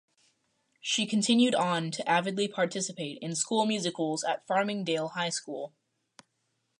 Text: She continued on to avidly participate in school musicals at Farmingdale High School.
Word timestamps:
She 0.79 1.05
continued 1.05 1.53
on 1.53 1.91
to 1.91 2.09
avidly 2.09 2.47
participate 2.47 3.19
in 3.21 3.35
school 3.35 3.67
musicals 3.67 4.23
at 4.23 4.47
Farmingdale 4.47 5.11
High 5.11 5.29
School. 5.29 5.75